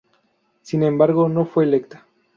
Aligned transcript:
Sin 0.63 0.81
embargo, 0.81 1.29
no 1.29 1.45
fue 1.45 1.63
electa. 1.63 2.07